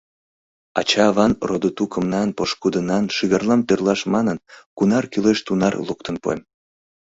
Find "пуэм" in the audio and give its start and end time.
6.21-6.41